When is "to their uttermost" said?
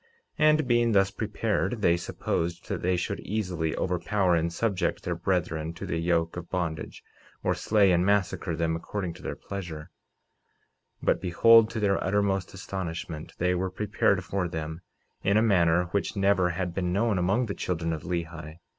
11.69-12.51